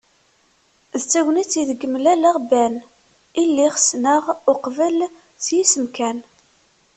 [1.01, 2.75] D tagnit ideg mlaleɣ Ben,
[3.41, 4.97] i lliɣ ssneɣ uqbel
[5.45, 6.17] s yisem kan.